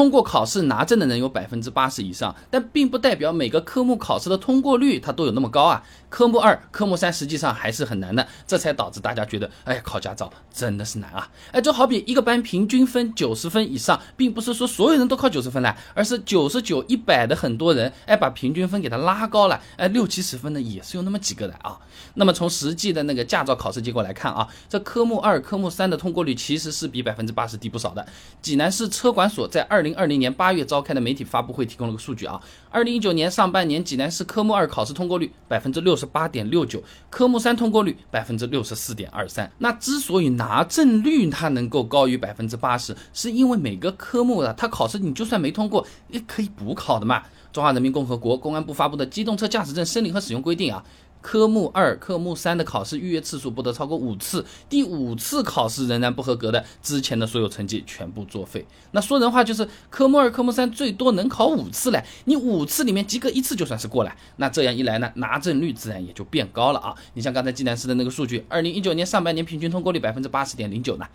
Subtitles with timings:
[0.00, 5.82] 通过考试拿证的人有百分之八十以上，但并不代表每个科目考试的通过率它都有那么高啊。
[6.08, 11.28] 科目二、科目三实际上还是很难的，这才导致大家觉得，哎，考驾照真的是难啊。
[11.52, 21.78] 哎，就好比一个班平均分九十分以上，并不是说所有人都考九十分来，而是九十九、一百的很多人，哎，把平均分给它拉高了，哎，六七十分的也是有那么几个的啊。
[22.14, 28.04] 那么从实际的那个驾照考试结果来看啊，这科目二、科目三的通过率其实是比百分之八十低不少的。
[28.40, 32.40] 济南市车管所在二零二零年八月召开的媒体发布会提供了个数据啊，
[32.70, 39.50] 二零一九年上半年济南市科目二考试通过率百分之六十八点六九，科目三通过率百分之六十四点二三。
[39.58, 47.22] 那之所以拿证率它能够高于百分之八十，是因为每个科目的它考试你就算没通过也可以补考的嘛。
[47.52, 50.84] 中华人民共和国公安部发布的《机动车驾驶证申领和使用规定》啊。
[51.20, 58.66] 科目二、科目三的考试预约次数不得超过五次，第五次考试仍然不合格的，之前的所有成绩全部作废。
[58.92, 64.12] 那说人话就是，科目二、科目三最多能考五次嘞，你五次里面及格一次就算是过了。
[64.36, 66.94] 那这样一来呢，拿证率自然也就变高了啊。
[67.14, 71.06] 你像刚才济南市的那个数据，二零一九年上半年平均通过率百分之八十点零九呢。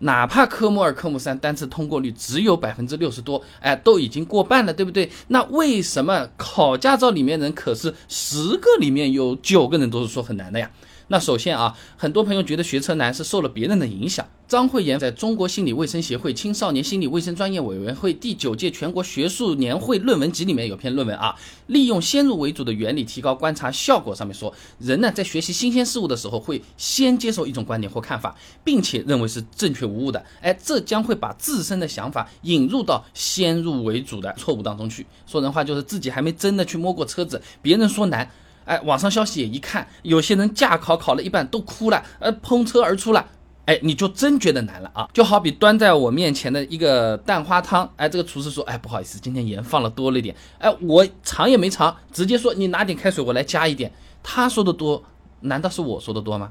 [0.00, 5.10] 哪怕科目二、科目三单次通过率只有百分之六十多，哎，都已经过半了，对不对？
[5.28, 10.70] 那为什么考驾照里面人可是十个里面有九个人都是说很难的呀？
[11.10, 14.26] 那首先啊，很多朋友觉得学车难是受了别人的影响。
[14.46, 21.34] 张慧妍在中国心理卫生协会青少年心理卫生专业委员会第九届全国学术年会论文集里面有篇论文啊，
[21.66, 24.14] 利用先入为主的原理提高观察效果。
[24.14, 30.22] 上面说，人呢在学习新鲜事物的时候，会先接受一种观点或看法，并且认为是正确无误的。
[30.42, 35.06] 哎，这将会把自身的想法引入到先入为主的错误当中去。
[35.26, 38.30] 说人话就是自己还没真的去摸过车子，别人说难，
[38.68, 43.26] 哎，网上消息也一看，有些人驾考考了一半都哭了，呃，碰车而出了。
[43.64, 45.06] 哎，你就真觉得难了啊！
[45.12, 53.92] 就好比端在我面前的一个蛋花汤，哎，这个厨师说，哎，不好意思，今天盐放了多了一点，哎，我尝也没尝，直接说你拿点开水，我来加一点。
[54.22, 55.02] 他说的多，
[55.40, 56.50] 难道是我说的多吗？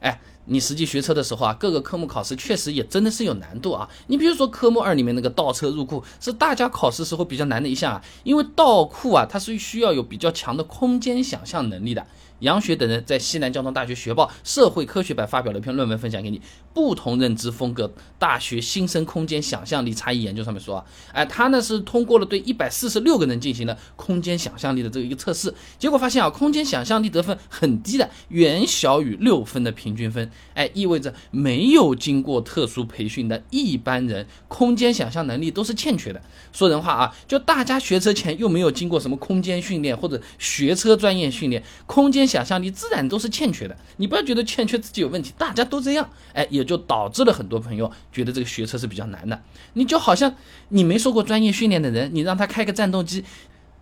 [0.00, 3.88] 哎，你实际学车的时候啊，各个科目考试确实也真的是有难度啊。
[4.06, 12.06] 你比如说科目二里面那个倒车入库，是大家考试时候比较难的一项啊，因为倒库啊，它是需要有比较强的空间想象能力的。
[12.40, 16.40] 杨雪等人在西南交通大学学报社会科学版发表了一篇论文，分享给你。
[16.72, 30.30] 不同认知风格大学新生空间想象力差异研究上面说啊，哎，他呢是通过了对一百四十六个人进行了空间想象力的这个一个测试，结果发现啊，空间想象力得分很低的，远小于六分的平均分。
[30.54, 36.22] 哎，意味着没有经过特殊培训的一般人，空间想象能力都是欠缺的。
[36.52, 42.27] 说人话啊，就大家学车前又没有经过什么空间训练或者学车专业训练，空间。
[42.28, 49.42] 想象力自然都是欠缺的，你不要觉得欠缺自己有问题，大家都这样，哎，也就导致了很多朋友觉得这个学车是比较难的。
[49.72, 50.34] 你就好像
[50.68, 53.24] 你没受过专业训练的人，你让他开个战斗机，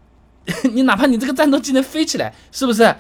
[0.72, 2.96] 你哪怕你这个战斗机能飞起来，是不是？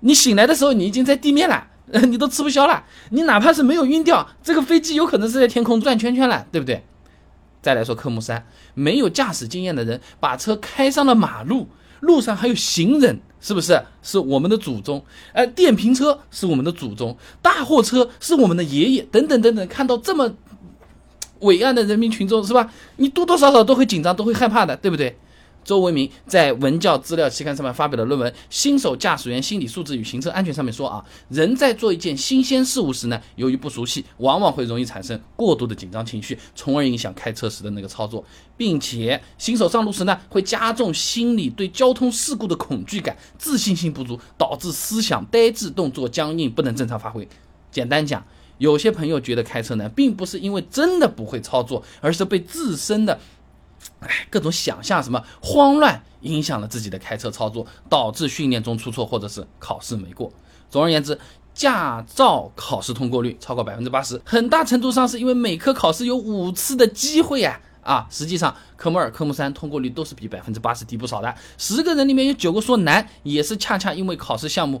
[0.00, 1.68] 你醒来的时候你已经在地面了，
[2.08, 2.84] 你都吃不消了。
[3.10, 6.84] 你哪怕是没有晕掉，这个飞机有可能是在天空转圈圈了，对不对？
[7.62, 11.68] 再来说科目三，没有驾驶经验的人把车开上了马路。
[12.00, 13.82] 路上还有行人，是不是？
[14.02, 15.02] 是我们的祖宗。
[15.32, 19.66] 呃，电瓶车是我们的祖宗，大货车是我们的爷爷，等等等等。
[19.68, 20.32] 看到这么
[21.40, 22.72] 伟岸的人民群众，是吧？
[22.96, 25.16] 你多多少少都会紧张，都会害怕的，对不对？
[25.64, 38.24] 周为民在文教资料期刊上面发表的论文《新手驾驶员心理素质与行车安全》上面说啊，人在做一件新鲜事物时呢，由于不熟悉，往往会容易产生过度的紧张情绪，从而影响开车时的那个操作，
[38.56, 47.28] 并且新手上路时呢，会加重心理对交通事故的恐惧感，自信心不足，导致思想呆滞、动作僵硬，不能正常发挥。
[47.70, 48.24] 简单讲，
[48.58, 53.20] 有些朋友觉得开车难，并不是因为真的不会操作，而是被自身的。
[54.00, 60.32] 哎，各种想象什么慌乱，影响了自己的开车操作，导致训练中出错，或者是考试没过。
[60.68, 61.18] 总而言之，
[61.54, 67.60] 驾照考试通过率超过百分之八十，很大程度上是因为每科考试有五次的机会呀。
[67.82, 71.34] 啊，实际上科目二、科目三通过率都是比百分之八十低不少的。
[71.56, 74.80] 十个人里面有九个说难，也是恰恰因为考试项目。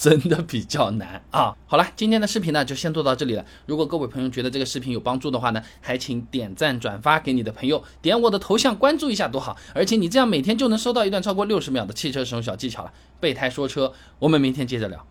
[0.00, 1.54] 真的比较难啊！
[1.66, 3.44] 好了，今天的视频呢就先做到这里了。
[3.66, 9.54] 如果各位朋友觉得这个视频有帮助的话呢，还请点赞转发给你的朋友，点我的头像关注一下多好。
[9.74, 12.90] 而且你这样每天就能收到一段超过六十秒的汽车使用小技巧了。
[13.20, 15.06] 备胎说车，我们明天接着聊。